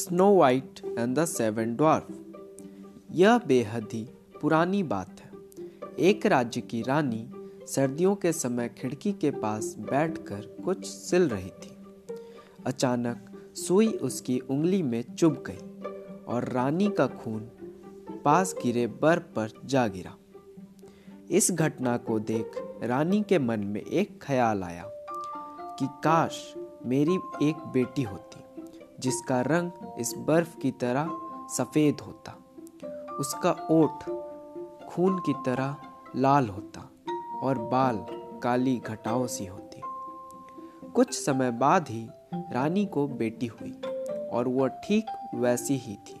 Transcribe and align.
Snow 0.00 0.34
white 0.36 0.80
and 0.98 1.18
the 1.18 1.24
seven 1.24 1.74
dwarf 1.76 2.06
यह 3.12 3.38
बेहद 3.38 3.88
ही 3.92 4.08
पुरानी 4.42 4.82
बात 4.82 5.20
है। 5.20 5.30
एक 5.98 6.26
राज्य 6.26 6.60
की 6.60 6.82
रानी 6.82 7.30
सर्दियों 7.66 8.14
के 8.14 8.32
समय 8.32 8.68
खिड़की 8.68 9.12
के 9.12 9.30
पास 9.30 9.74
बैठकर 9.78 10.40
कुछ 10.64 10.86
सिल 10.86 11.28
रही 11.28 11.50
थी। 11.50 11.76
अचानक 12.66 13.52
सुई 13.56 13.88
उसकी 13.88 14.38
उंगली 14.38 14.82
में 14.82 15.02
चुभ 15.14 15.44
गई 15.46 16.22
और 16.28 16.48
रानी 16.48 16.88
का 16.88 17.06
खून 17.06 17.50
पास 18.24 18.54
गिरे 18.62 18.86
बर्फ़ 18.86 19.22
पर 19.22 19.48
जा 19.64 19.86
गिरा। 19.88 20.16
इस 21.30 21.50
घटना 21.52 21.96
को 21.96 22.18
देख 22.18 22.50
रानी 22.82 23.22
के 23.22 23.38
मन 23.38 23.60
में 23.60 23.80
एक 23.80 24.22
ख्याल 24.22 24.62
आया 24.62 24.84
कि 25.78 25.86
काश 26.04 26.54
मेरी 26.86 27.14
एक 27.42 27.56
बेटी 27.72 28.02
होती। 28.02 28.40
जिसका 29.00 29.40
रंग 29.40 29.70
इस 29.98 30.14
बर्फ़ 30.18 30.56
की 30.58 30.70
तरह 30.70 31.10
सफ़ेद 31.50 32.00
होता, 32.00 32.32
उसका 33.20 33.50
ओठ 33.70 34.04
खून 34.88 35.18
की 35.18 35.32
तरह 35.46 35.76
लाल 36.16 36.48
होता 36.48 36.88
और 37.42 37.58
बाल 37.58 38.06
काली 38.42 38.76
घटाओं 38.76 39.26
सी 39.26 39.46
होती। 39.46 39.82
कुछ 40.94 41.14
समय 41.14 41.50
बाद 41.50 41.88
ही 41.88 42.08
रानी 42.34 42.86
को 42.86 43.06
बेटी 43.08 43.46
हुई 43.46 43.72
और 44.32 44.48
वह 44.48 44.68
ठीक 44.68 45.06
वैसी 45.34 45.76
ही 45.76 45.94
थी, 46.08 46.20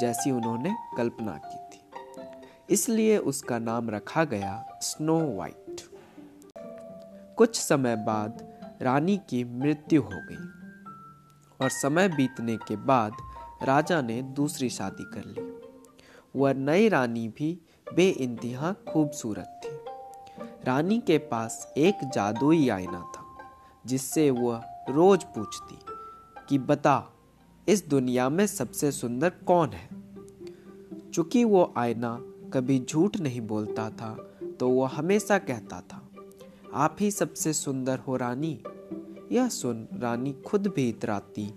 जैसी 0.00 0.30
उन्होंने 0.30 0.74
कल्पना 0.96 1.36
की 1.36 1.56
थी। 1.68 1.82
इसलिए 2.70 3.18
उसका 3.18 3.58
नाम 3.58 3.90
रखा 3.90 4.24
गया 4.24 4.64
स्नो 4.82 5.18
वाइट 5.36 5.80
कुछ 7.36 7.60
समय 7.60 7.96
बाद 7.96 8.46
रानी 8.82 9.16
की 9.28 9.44
मृत्यु 9.44 10.02
हो 10.02 10.20
गई। 10.30 10.59
और 11.62 11.68
समय 11.70 12.08
बीतने 12.08 12.56
के 12.58 12.76
बाद 12.76 13.12
राजा 13.62 14.00
ने 14.02 14.20
दूसरी 14.22 14.68
शादी 14.70 15.04
कर 15.14 15.24
ली। 15.26 15.52
वह 16.36 16.54
नई 16.54 16.88
रानी 16.88 17.28
भी 17.28 17.58
बे 17.86 18.08
इंतहा 18.08 18.72
खूबसूरत 18.88 19.60
थी। 19.64 19.70
रानी 20.64 20.98
के 21.00 21.18
पास 21.18 21.72
एक 21.76 22.08
जादुई 22.14 22.68
आईना 22.68 23.00
था, 23.16 23.24
जिससे 23.86 24.30
वह 24.30 24.64
रोज 24.90 25.24
पूछती 25.24 25.78
कि, 26.48 26.58
बता, 26.58 27.12
इस 27.68 27.86
दुनिया 27.88 28.28
में 28.28 28.46
सबसे 28.46 28.92
सुंदर 28.92 29.30
कौन 29.46 29.68
है? 29.68 29.88
चूँकि 31.10 31.44
वो 31.44 31.72
आईना 31.76 32.18
कभी 32.54 32.78
झूठ 32.80 33.16
नहीं 33.16 33.40
बोलता 33.40 33.88
था 33.90 34.14
तो 34.60 34.68
वह 34.68 34.88
हमेशा 34.88 35.38
कहता 35.38 35.80
था, 35.80 36.02
आप 36.74 36.96
ही 37.00 37.10
सबसे 37.10 37.52
सुंदर 37.52 37.98
हो 37.98 38.16
रानी। 38.16 38.62
यह 39.32 39.48
सुन 39.48 39.88
रानी 39.94 40.32
खुद 40.32 40.66
भी 40.66 40.88
इतराती 40.88 41.54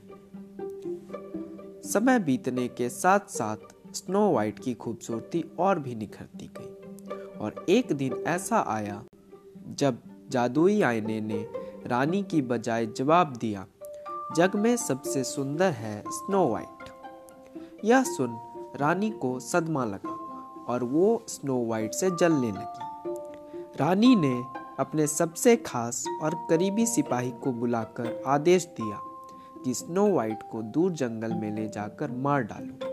समय 1.86 2.20
बीतने 2.20 2.68
के 2.68 2.90
साथ 2.90 3.20
साथ 3.20 3.58
स्नो 3.94 4.32
वाइट 4.32 4.60
की 4.60 4.74
खूबसूरती 4.74 5.46
और 5.60 5.80
भी 5.80 5.96
निखरती 5.96 6.52
गई 6.58 7.38
और 7.38 7.66
एक 7.70 7.94
दिन 7.94 8.14
ऐसा 8.28 8.60
आया, 8.68 9.04
जब 9.70 9.98
जादुई 10.30 10.82
आईने 10.82 11.22
ने 11.22 11.48
रानी 11.86 12.24
की 12.24 12.42
बजाय 12.42 12.86
जवाब 12.86 13.36
दिया, 13.36 13.66
जग 14.36 14.52
में 14.56 14.78
सबसे 14.78 15.24
सुंदर 15.24 15.72
है 15.72 16.04
स्नो 16.08 16.48
वाइट। 16.48 16.92
यह 17.86 18.04
सुन 18.04 18.40
रानी 18.76 19.12
को 19.12 19.40
सदमा 19.40 19.86
लगा 19.86 20.14
और 20.68 20.84
वो 20.84 21.24
स्नो 21.28 21.66
वाइट 21.66 21.94
से 21.94 22.12
जलने 22.12 22.52
लगी। 22.52 23.14
रानी 23.80 24.16
ने 24.16 24.63
अपने 24.80 25.08
सबसे 25.08 25.56
खास 25.56 26.04
और 26.22 26.36
करीबी 26.50 26.86
सिपाही 26.86 27.32
को 27.44 27.52
बुलाकर 27.52 28.22
आदेश 28.28 28.66
दिया 28.80 29.00
कि 29.64 29.74
स्नो 29.74 30.08
वाइट 30.08 30.44
को 30.52 30.62
दूर 30.62 30.92
जंगल 30.92 31.34
में 31.34 31.52
ले 31.56 31.68
जाकर 31.68 32.12
मार 32.18 32.44
डालो। 32.44 32.90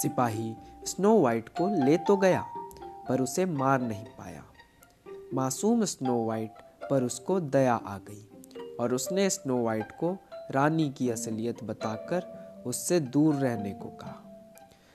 सिपाही 0.00 0.54
स्नो 0.84 1.18
वाइट 1.20 1.48
को 1.48 1.68
ले 1.84 1.96
तो 1.98 2.16
गया, 2.16 2.44
पर 3.08 3.20
उसे 3.20 3.44
मार 3.46 3.80
नहीं 3.80 4.04
पाया। 4.18 4.44
मासूम 5.34 5.84
स्नो 5.84 6.24
वाइट 6.26 6.62
पर 6.90 7.02
उसको 7.02 7.38
दया 7.40 7.74
आ 7.74 7.98
गई 7.98 8.76
और 8.80 8.94
उसने 8.94 9.28
स्नो 9.30 9.62
वाइट 9.64 9.92
को 9.92 10.16
रानी 10.50 10.88
की 10.90 11.10
असलियत 11.10 11.62
बताकर 11.64 12.62
उससे 12.66 13.00
दूर 13.00 13.34
रहने 13.34 13.72
को 13.72 13.88
कहा। 14.00 14.24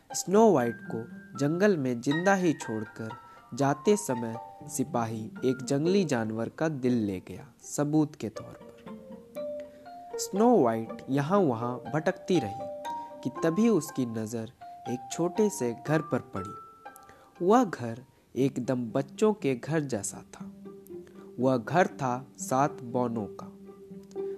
स्नो 0.09 0.51
वाइट 0.51 0.77
को 0.91 1.03
जंगल 1.39 1.77
में 1.77 2.01
ज़िंदा 2.01 2.33
ही 2.33 2.53
छोड़कर 2.53 3.09
जाते 3.53 3.95
समय 3.97 4.35
सिपाही 4.67 5.31
एक 5.45 5.57
जंगली 5.63 6.03
जानवर 6.05 6.49
का 6.49 6.67
दिल 6.67 6.93
ले 6.93 7.19
गया 7.19 7.47
सबूत 7.63 8.15
के 8.15 8.29
तौर 8.29 8.59
पर। 8.61 10.17
स्नो 10.17 10.57
वाइट 10.57 11.05
यहाँ 11.09 11.39
वहाँ 11.39 11.83
भटकती 11.93 12.39
रही 12.39 13.21
कि 13.23 13.29
तभी 13.43 13.69
उसकी 13.69 14.05
नज़र 14.05 14.51
एक 14.89 15.09
छोटे 15.11 15.49
से 15.49 15.75
घर 15.87 16.01
पर 16.01 16.19
पड़ी। 16.35 17.45
वह 17.45 17.63
घर 17.63 18.03
एकदम 18.35 18.85
बच्चों 18.91 19.33
के 19.33 19.55
घर 19.55 19.79
जैसा 19.79 20.23
था। 20.33 20.51
वह 21.39 21.57
घर 21.57 21.87
था 21.87 22.27
सात 22.37 22.83
बौनों 22.83 23.25
का। 23.25 23.51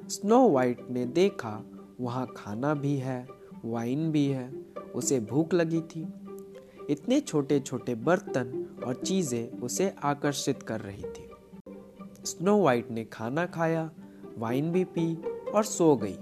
स्नो 0.08 0.50
वाइट 0.50 0.90
ने 0.90 1.06
देखा, 1.06 1.64
वहाँ 2.02 2.34
खाना 2.38 2.74
भी 2.74 2.96
है, 2.98 3.28
वाइन 3.66 4.12
भी 4.12 4.26
है, 4.26 4.50
उसे 4.96 5.20
भूख 5.20 5.54
लगी 5.54 5.82
थी। 5.82 6.08
इतने 6.90 7.20
छोटे 7.20 7.60
छोटे 7.60 7.96
बर्तन 7.96 8.82
और 8.86 8.96
चीज़ें 8.96 9.60
उसे 9.60 9.94
आकर्षित 10.04 10.64
कर 10.64 10.82
रही 10.82 11.04
थी। 11.04 11.30
स्नो 12.26 12.58
वाइट 12.58 12.92
ने 12.92 13.04
खाना 13.04 13.46
खाया, 13.46 13.90
वाइन 14.38 14.72
भी 14.72 14.84
पी 14.84 15.16
और 15.56 15.64
सो 15.64 15.96
गई। 15.96 16.18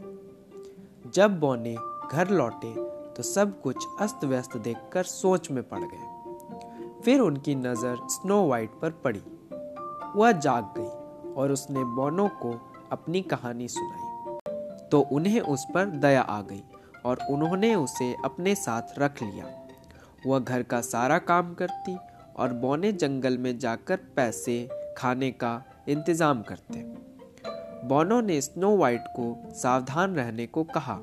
जब 1.11 1.39
बोने 1.39 1.75
घर 2.11 2.29
लौटे 2.29 2.73
तो 3.13 3.23
सब 3.23 3.61
कुछ 3.61 3.85
अस्त 4.01 4.23
व्यस्त 4.23 4.57
देखकर 4.57 5.03
सोच 5.03 5.49
में 5.51 5.63
पड़ 5.63 5.79
गए। 5.79 7.01
फिर 7.05 7.19
उनकी 7.19 7.55
नज़र 7.55 7.97
स्नो 8.09 8.45
वाइट 8.47 8.79
पर 8.81 8.91
पड़ी। 9.03 9.21
वह 10.15 10.31
जाग 10.31 10.73
गई 10.77 11.33
और 11.33 11.51
उसने 11.51 11.83
बोनो 11.95 12.27
को 12.41 12.53
अपनी 12.91 13.21
कहानी 13.23 13.67
सुनाई। 13.67 14.39
तो 14.91 14.99
उन्हें 15.11 15.39
उस 15.41 15.65
पर 15.73 15.85
दया 15.85 16.21
आ 16.21 16.41
गई 16.41 16.63
और 17.05 17.19
उन्होंने 17.29 17.73
उसे 17.75 18.15
अपने 18.25 18.55
साथ 18.55 18.99
रख 18.99 19.21
लिया। 19.23 19.45
वह 20.25 20.39
घर 20.39 20.63
का 20.63 20.81
सारा 20.81 21.17
काम 21.19 21.53
करती 21.53 21.95
और 22.35 22.53
बौने 22.53 22.91
जंगल 22.93 23.37
में 23.37 23.57
जाकर 23.59 23.97
पैसे, 24.15 24.67
खाने 24.97 25.31
का 25.33 25.61
इंतज़ाम 25.89 26.41
करते। 26.41 26.83
बोनो 27.87 28.19
ने 28.21 28.39
स्नो 28.41 28.75
वाइट 28.77 29.03
को 29.15 29.35
सावधान 29.53 30.15
रहने 30.15 30.45
को 30.47 30.63
कहा 30.63 30.99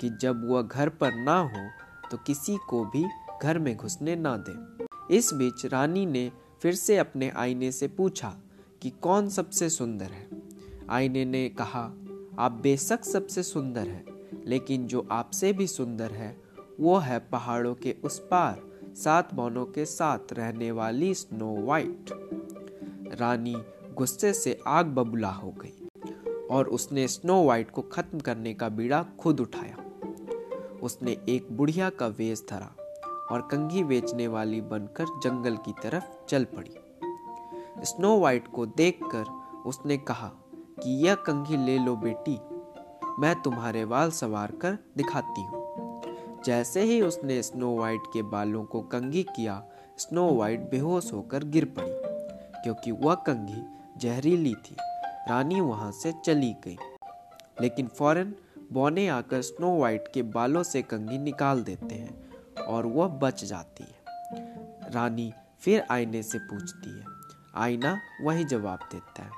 कि 0.00 0.10
जब 0.20 0.48
वह 0.50 0.62
घर 0.62 0.88
पर 0.88 1.14
ना 1.14 1.38
हो 1.44 1.68
तो 2.10 2.16
किसी 2.16 2.56
को 2.68 2.84
भी 2.84 3.04
घर 3.42 3.58
में 3.58 3.76
घुसने 3.76 4.16
ना 4.16 4.36
दे। 4.48 5.16
इस 5.16 5.32
बीच 5.34 5.64
रानी 5.66 6.04
ने 6.06 6.30
फिर 6.62 6.74
से 6.74 6.96
अपने 6.98 7.30
आईने 7.30 7.70
से 7.72 7.88
पूछा 7.88 8.34
कि 8.82 8.90
कौन 9.02 9.28
सबसे 9.28 9.68
सुंदर 9.70 10.06
है? 10.06 10.26
आईने 10.90 11.24
ने 11.24 11.48
कहा, 11.48 11.82
आप 12.38 12.58
बेशक 12.62 13.04
सबसे 13.04 13.42
सुंदर 13.42 13.88
है, 13.88 14.04
लेकिन 14.46 14.86
जो 14.86 15.06
आपसे 15.10 15.52
भी 15.52 15.66
सुंदर 15.66 16.10
है 16.10 16.36
वो 16.80 16.96
है 16.98 17.18
पहाड़ों 17.30 17.74
के 17.74 17.94
उस 18.04 18.18
पार, 18.20 18.60
सात 18.96 19.32
बौनों 19.34 19.64
के 19.66 19.84
साथ 19.84 20.32
रहने 20.32 20.70
वाली 20.72 21.12
स्नो 21.14 21.54
वाइट। 21.66 22.10
रानी 23.20 23.56
गुस्से 23.94 24.32
से 24.32 24.58
आग 24.66 24.86
बबूला 24.86 25.30
हो 25.30 25.50
गई 25.60 26.46
और 26.50 26.68
उसने 26.68 27.06
स्नो 27.08 27.42
वाइट 27.44 27.70
को 27.70 27.82
खत्म 27.82 28.20
करने 28.20 28.54
का 28.54 28.68
बीड़ा 28.68 29.02
खुद 29.20 29.40
उठाया। 29.40 29.76
उसने 30.82 31.16
एक 31.28 31.46
बुढ़िया 31.52 31.90
का 31.90 32.06
वेश 32.08 32.44
धरा 32.50 32.74
और 33.30 33.48
कंघी 33.50 33.84
बेचने 33.84 34.26
वाली 34.28 34.60
बनकर 34.60 35.18
जंगल 35.22 35.56
की 35.56 35.72
तरफ़ 35.82 36.04
चल 36.28 36.44
पड़ी। 36.54 37.84
स्नो 37.84 38.18
वाइट 38.18 38.48
को 38.48 38.66
देखकर 38.66 39.24
उसने 39.66 39.96
कहा 39.96 40.30
कि 40.80 40.90
यह 41.06 41.14
कंघी 41.26 41.56
ले 41.56 41.78
लो 41.78 41.96
बेटी, 41.96 42.38
मैं 43.20 43.34
तुम्हारे 43.42 43.84
बाल 43.86 44.10
सवार 44.10 44.52
कर 44.52 44.78
दिखाती 44.96 45.42
हूँ। 45.42 45.57
जैसे 46.44 46.82
ही 46.82 47.02
उसने 47.02 47.42
स्नो 47.42 47.76
वाइट 47.76 48.00
के 48.12 48.22
बालों 48.22 48.64
को 48.64 48.80
कंघी 48.80 49.22
किया, 49.22 49.64
स्नो 49.98 50.34
वाइट 50.34 50.60
बेहोश 50.60 51.12
होकर 51.12 51.44
गिर 51.44 51.64
पड़ी, 51.64 51.92
क्योंकि 52.62 52.90
वह 52.90 53.14
कंघी 53.14 53.62
जहरीली 53.96 54.54
थी। 54.54 54.76
रानी 55.28 55.60
वहाँ 55.60 55.92
से 55.92 56.14
चली 56.24 56.56
गई। 56.64 56.78
लेकिन 57.60 57.86
फ़ौरन 57.86 58.34
बौने 58.72 59.08
आकर 59.08 59.42
स्नो 59.42 59.78
वाइट 59.78 60.04
के 60.14 60.22
बालों 60.22 60.62
से 60.62 60.82
कंघी 60.82 61.18
निकाल 61.18 61.62
देते 61.62 61.94
हैं 61.94 62.30
और 62.64 62.86
वह 62.86 63.08
बच 63.08 63.44
जाती 63.44 63.84
है। 63.84 63.98
रानी 64.90 65.32
फिर 65.60 65.84
आईने 65.90 66.22
से 66.22 66.38
पूछती 66.38 66.90
है। 66.90 67.04
आईना 67.56 68.00
वही 68.22 68.44
जवाब 68.44 68.78
देता 68.92 69.22
है। 69.22 69.30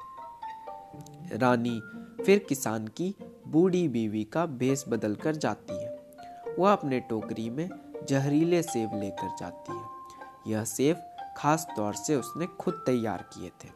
रानी 1.38 1.80
फिर 2.24 2.38
किसान 2.38 2.88
की 2.88 3.14
बूढ़ी 3.48 3.88
बीवी 3.88 4.24
का 4.24 4.46
भेस 4.46 4.84
बदल 4.88 5.14
कर 5.14 5.36
जाती 5.36 5.74
है 5.74 5.79
वह 6.60 6.72
अपने 6.72 7.00
टोकरी 7.00 7.48
में 7.50 7.68
जहरीले 8.08 8.62
सेब 8.62 8.90
लेकर 8.94 9.28
जाती 9.38 9.72
है। 9.72 10.52
यह 10.52 10.64
सेब 10.64 10.96
खास 11.36 11.66
तौर 11.76 11.94
से 11.94 12.16
उसने 12.16 12.46
खुद 12.60 12.74
तैयार 12.86 13.22
किए 13.34 13.48
थे, 13.48 13.68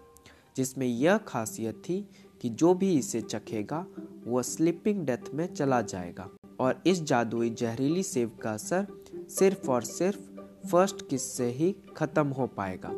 जिसमें 0.56 0.86
यह 0.86 1.19
खासियत 1.19 1.82
थी 1.88 2.08
कि 2.42 2.48
जो 2.50 2.75
भी 2.75 2.94
इसे 2.98 3.20
चखेगा 3.20 3.84
वह 4.26 4.42
स्लीपिंग 4.42 5.04
डेथ 5.06 5.32
में 5.34 5.46
चला 5.54 5.81
जाएगा। 5.82 6.28
और 6.60 6.82
इस 6.86 7.02
जादुई 7.02 7.50
जहरीली 7.50 8.02
सेब 8.02 8.36
का 8.42 8.52
असर 8.52 8.86
सिर्फ़ 9.31 9.70
और 9.70 9.82
सिर्फ़ 9.82 10.20
फ़र्स्ट 10.69 11.08
किस 11.08 11.36
से 11.36 11.46
ही 11.50 11.75
खत्म 11.96 12.28
हो 12.28 12.46
पाएगा। 12.46 12.90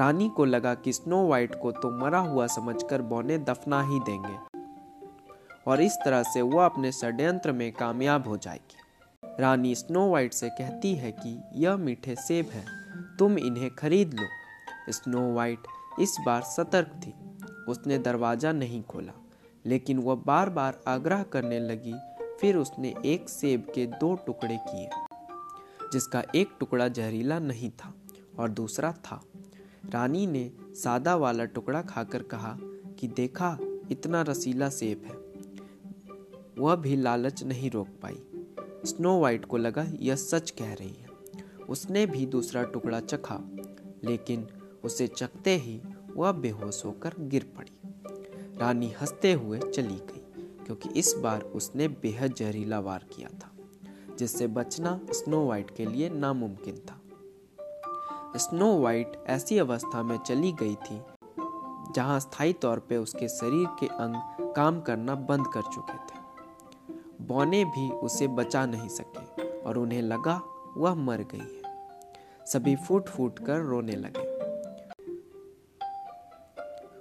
रानी 0.00 0.28
को 0.28 0.44
लगा 0.44 0.74
कि 0.74 0.92
स्नो 0.92 1.26
वाइट 1.28 1.54
को 1.54 1.72
तो 1.72 1.90
मरा 1.90 2.18
हुआ 2.18 2.46
समझकर 2.46 3.02
बौने 3.02 3.38
दफना 3.38 3.82
ही 3.82 4.00
देंगे। 4.00 4.55
और 5.66 5.80
इस 5.82 5.96
तरह 6.04 6.22
से 6.22 6.42
वह 6.42 6.64
अपने 6.64 6.92
षड्यंत्र 6.92 7.52
में 7.52 7.70
कामयाब 7.72 8.28
हो 8.28 8.36
जाएगी। 8.36 9.40
रानी 9.40 9.74
स्नो 9.74 10.08
वाइट 10.10 10.32
से 10.32 10.48
कहती 10.48 10.94
है 10.94 11.12
कि 11.12 11.38
यह 11.54 11.76
मीठे 11.76 12.14
सेब 12.16 12.50
हैं, 12.50 12.66
तुम 13.18 13.38
इन्हें 13.38 13.70
खरीद 13.70 14.14
लो। 14.14 14.92
स्नो 14.92 15.32
वाइट 15.34 15.66
इस 16.00 16.16
बार 16.26 16.42
सतर्क 16.42 16.92
थी। 16.96 17.14
उसने 17.68 17.98
दरवाज़ा 17.98 18.52
नहीं 18.52 18.82
खोला, 18.82 19.12
लेकिन 19.64 19.98
वह 19.98 20.14
बार 20.16 20.50
बार 20.50 20.78
आग्रह 20.88 21.22
करने 21.22 21.58
लगी, 21.60 21.94
फिर 22.40 22.56
उसने 22.56 22.94
एक 23.04 23.28
सेब 23.28 23.66
के 23.74 23.86
दो 23.86 24.14
टुकड़े 24.26 24.56
किए, 24.68 24.88
जिसका 25.92 26.22
एक 26.34 26.56
टुकड़ा 26.60 26.88
जहरीला 26.88 27.38
नहीं 27.38 27.70
था 27.70 27.92
और 28.38 28.50
दूसरा 28.50 28.92
था। 29.04 29.20
रानी 29.90 30.26
ने 30.26 30.50
सादा 30.74 31.16
वाला 31.16 31.44
टुकड़ा 31.44 31.82
खाकर 31.82 32.22
कहा 32.22 32.56
कि 32.98 33.08
देखा, 33.08 33.56
इतना 33.90 34.22
रसीला 34.22 34.68
सेब 34.68 35.02
है। 35.04 35.25
वह 36.58 36.74
भी 36.74 36.96
लालच 36.96 37.42
नहीं 37.42 37.70
रोक 37.70 37.88
पाई। 38.02 38.22
स्नो 38.84 39.20
वाइट 39.20 39.44
को 39.44 39.56
लगा, 39.56 39.86
यह 40.00 40.16
सच 40.16 40.50
कह 40.50 40.74
रही 40.74 40.94
है। 40.94 41.06
उसने 41.68 42.06
भी 42.06 42.26
दूसरा 42.26 42.62
टुकड़ा 42.62 43.00
चखा, 43.00 43.40
लेकिन 44.04 44.46
उसे 44.84 45.06
चखते 45.06 45.56
ही 45.56 45.80
वह 46.16 46.32
बेहोश 46.32 46.84
होकर 46.84 47.14
गिर 47.18 47.52
पड़ी। 47.56 47.80
रानी 48.58 48.90
हँसते 49.00 49.32
हुए 49.32 49.58
चली 49.58 49.96
गई, 49.96 50.22
क्योंकि 50.64 50.88
इस 50.88 51.14
बार 51.14 51.42
उसने 51.42 51.88
बेहद 51.88 52.34
जहरीला 52.34 52.80
वार 52.80 53.06
किया 53.12 53.28
था, 53.28 53.50
जिससे 54.18 54.46
बचना 54.46 55.00
स्नो 55.10 55.46
वाइट 55.46 55.70
के 55.70 55.86
लिए 55.86 56.08
नामुमकिन 56.08 56.76
था। 56.76 57.00
स्नो 58.36 58.80
वाइट 58.80 59.12
ऐसी 59.26 59.58
अवस्था 59.58 60.02
में 60.02 60.18
चली 60.18 60.52
गई 60.52 60.74
थी, 60.74 61.00
जहाँ 61.94 62.20
स्थायी 62.20 62.52
तौर 62.52 62.78
पर 62.78 62.96
उसके 62.96 63.28
शरीर 63.28 63.66
के 63.80 63.86
अंग 63.86 64.14
काम 64.56 64.80
करना 64.80 65.14
बंद 65.14 65.46
कर 65.46 65.62
चुके 65.62 65.92
थे। 65.92 66.15
बौने 67.20 67.64
भी 67.64 67.90
उसे 67.90 68.28
बचा 68.28 68.66
नहीं 68.66 68.88
सके 68.88 69.60
और 69.60 69.78
उन्हें 69.78 70.02
लगा 70.02 70.42
वह 70.76 70.94
मर 70.94 71.22
गई 71.22 71.38
है। 71.38 71.62
सभी 72.46 72.76
फूट 72.76 73.08
फूट 73.08 73.38
कर 73.38 73.60
रोने 73.60 73.92
लगे। 73.92 74.36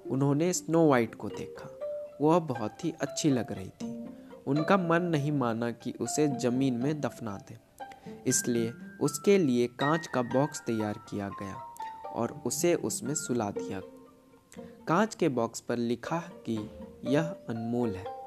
उन्होंने 0.10 0.54
स्नो 0.54 0.90
वाइट 0.90 1.16
को 1.16 1.30
देखा। 1.30 1.80
वह 2.22 2.40
बहुत 2.40 2.86
ही 2.86 2.94
अच्छी 3.02 3.30
लग 3.30 3.52
रही 3.52 3.70
थी। 3.70 4.10
उनका 4.48 4.78
मन 4.78 5.02
नहीं 5.02 5.32
माना 5.32 5.72
कि 5.72 5.94
उसे 6.02 6.28
ज़मीन 6.28 6.74
में 6.74 7.02
दफना 7.02 7.38
दे। 7.38 7.58
इसलिए 8.28 8.74
उसके 9.02 9.38
लिए 9.38 9.68
कांच 9.68 10.08
का 10.08 10.22
बॉक्स 10.22 10.62
तैयार 10.62 10.94
किया 11.10 11.30
गया 11.30 11.56
और 12.10 12.42
उसे 12.46 12.76
उसमें 12.76 13.16
सुला 13.16 13.52
दिया। 13.52 13.82
कांच 14.88 15.16
के 15.16 15.30
बॉक्स 15.30 15.60
पर 15.60 15.78
लिखा 15.78 16.20
कि 16.20 16.70
यह 17.06 17.24
अनमोल 17.50 17.96
है। 17.96 18.25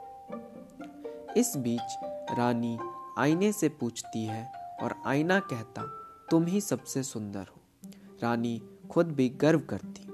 इस 1.36 1.56
बीच 1.56 1.98
रानी 2.38 2.78
आईने 3.18 3.52
से 3.52 3.68
पूछती 3.68 4.24
है 4.24 4.52
और 4.82 4.94
आईना 5.06 5.40
कहता, 5.40 5.82
तुम 6.30 6.44
ही 6.44 6.60
सबसे 6.60 7.02
सुंदर 7.02 7.40
हो। 7.40 7.90
रानी 8.22 8.62
खुद 8.90 9.06
भी 9.12 9.28
गर्व 9.28 9.60
करती। 9.60 10.08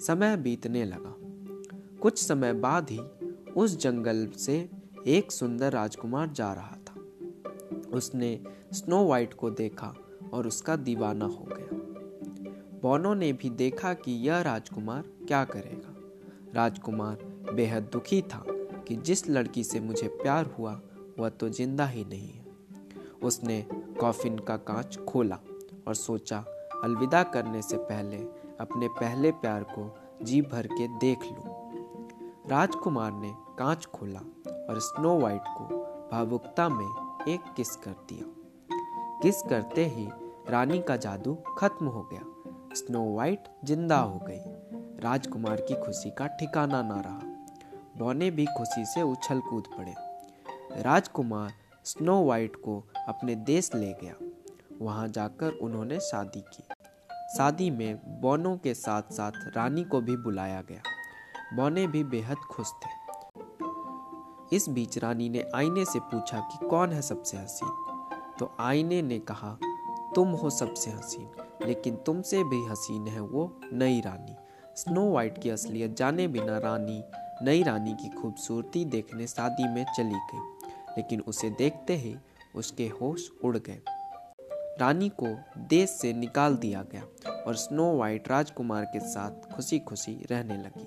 समय 0.00 0.36
बीतने 0.36 0.84
लगा। 0.84 1.14
कुछ 1.98 2.26
समय 2.26 2.52
बाद 2.52 2.90
ही 2.90 2.98
उस 3.56 3.78
जंगल 3.78 4.28
से 4.28 4.70
एक 5.06 5.32
सुंदर 5.32 5.72
राजकुमार 5.72 6.28
जा 6.28 6.52
रहा 6.52 6.76
था। 6.76 7.00
उसने 7.96 8.44
स्नो 8.72 9.06
वाइट 9.06 9.34
को 9.34 9.50
देखा 9.50 9.94
और 10.32 10.46
उसका 10.46 10.76
दीवाना 10.76 11.24
हो 11.24 11.48
गया। 11.48 11.68
बोनो 12.82 13.14
ने 13.14 13.32
भी 13.32 13.50
देखा 13.50 13.94
कि 13.94 14.12
यह 14.12 14.40
राजकुमार 14.40 15.02
क्या 15.02 15.44
करेगा। 15.44 15.94
राजकुमार 16.54 17.18
बेहद 17.54 17.82
दुखी 17.82 18.22
था। 18.22 18.44
कि 18.88 18.96
जिस 18.96 19.28
लड़की 19.28 19.64
से 19.64 19.80
मुझे 19.80 20.08
प्यार 20.08 20.46
हुआ, 20.58 20.80
वह 21.18 21.28
तो 21.28 21.48
ज़िंदा 21.48 21.86
ही 21.86 22.04
नहीं 22.04 22.28
है। 22.28 22.44
उसने 23.22 23.60
कॉफिन 24.00 24.38
का 24.38 24.56
कांच 24.56 24.98
खोला 25.08 25.38
और 25.88 25.94
सोचा, 25.94 26.44
अलविदा 26.84 27.22
करने 27.22 27.62
से 27.62 27.76
पहले 27.76 28.16
अपने 28.60 28.88
पहले 28.88 29.30
प्यार 29.30 29.62
को 29.62 29.94
जी 30.22 30.40
भर 30.42 30.66
के 30.66 30.88
देख 30.98 31.22
लूँ। 31.22 31.54
राजकुमार 32.50 33.12
ने 33.12 33.32
कांच 33.58 33.86
खोला 33.86 34.20
और 34.70 34.78
स्नो 34.80 35.18
वाइट 35.18 35.42
को 35.48 35.64
भावुकता 36.12 36.68
में 36.68 36.86
एक 37.28 37.52
किस 37.56 37.76
कर 37.76 37.94
दिया। 38.08 38.24
किस 39.22 39.42
करते 39.42 39.86
ही 39.86 40.08
रानी 40.50 40.78
का 40.78 40.96
जादू 40.96 41.34
खत्म 41.58 41.86
हो 41.86 42.02
गया। 42.12 42.22
स्नो 42.74 43.04
वाइट 43.14 43.44
ज़िंदा 43.64 43.98
हो 43.98 44.18
गई। 44.18 44.40
राजकुमार 45.02 45.60
की 45.60 45.74
खुशी 45.74 46.10
का 46.10 46.26
ठिकाना 46.26 46.82
ना 46.82 47.00
रहा। 47.00 47.25
बौने 47.96 48.30
भी 48.30 48.46
खुशी 48.46 48.84
से 48.84 49.02
उछल 49.02 49.40
कूद 49.40 49.64
पड़े। 49.78 49.94
राजकुमार 50.82 51.52
स्नो 51.84 52.24
वाइट 52.24 52.56
को 52.56 52.84
अपने 53.08 53.34
देश 53.34 53.70
ले 53.74 53.92
गया। 53.92 54.14
वहाँ 54.82 55.08
जाकर 55.08 55.52
उन्होंने 55.52 56.00
शादी 56.00 56.40
की। 56.40 56.62
शादी 57.38 57.70
में 57.70 58.20
बोनो 58.20 58.56
के 58.56 58.74
साथ 58.74 59.02
साथ 59.02 59.32
रानी 59.56 59.84
को 59.84 60.00
भी 60.00 60.16
बुलाया 60.16 60.62
गया। 60.62 60.82
बोने 61.56 61.86
भी 61.86 62.04
बेहद 62.04 62.36
खुश 62.36 62.72
थे। 62.72 63.06
इस 64.56 64.68
बीच 64.68 64.98
रानी 64.98 65.28
ने 65.28 65.44
आईने 65.54 65.84
से 65.84 65.98
पूछा 65.98 66.40
कि 66.40 66.68
कौन 66.68 66.92
है 66.92 67.02
सबसे 67.02 67.36
हसीन? 67.36 67.70
तो 68.38 68.56
आईने 68.60 69.02
ने 69.02 69.18
कहा, 69.18 69.58
तुम 70.14 70.28
हो 70.28 70.50
सबसे 70.50 70.90
हसीन, 70.90 71.30
लेकिन 71.66 71.96
तुमसे 71.96 72.44
भी 72.44 72.66
हसीन 72.66 73.06
है 73.06 73.20
वो 73.20 73.60
नई 73.72 74.00
रानी। 74.00 74.36
स्नो 74.76 75.10
वाइट 75.10 75.42
की 75.42 75.50
असलियत 75.50 75.96
जाने 75.96 76.28
बिना 76.28 76.58
रानी 76.58 77.04
नई 77.42 77.62
रानी 77.62 77.92
की 77.92 78.08
खूबसूरती 78.08 78.84
देखने 78.84 79.26
शादी 79.26 79.68
में 79.68 79.84
चली 79.96 80.20
गई, 80.32 80.38
लेकिन 80.96 81.20
उसे 81.20 81.50
देखते 81.50 81.96
ही 81.96 82.16
उसके 82.54 82.86
होश 82.88 83.30
उड़ 83.44 83.56
गए। 83.56 83.80
रानी 84.80 85.08
को 85.08 85.36
देश 85.58 85.90
से 85.90 86.12
निकाल 86.12 86.56
दिया 86.56 86.82
गया 86.82 87.02
और 87.46 87.56
स्नो 87.56 87.96
वाइट 87.96 88.28
राजकुमार 88.28 88.84
के 88.84 89.00
साथ 89.00 89.54
खुशी 89.54 89.78
खुशी 89.78 90.26
रहने 90.30 90.56
लगी। 90.56 90.86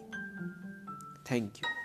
Thank 1.31 1.53
you. 1.57 1.78